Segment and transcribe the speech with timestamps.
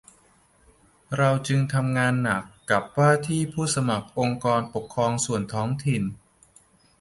[1.17, 6.03] เราจึงทำงานหนักร่วมกับว่าที่ผู้สมัครองค์กรปกครองส่วนท้องถิ่น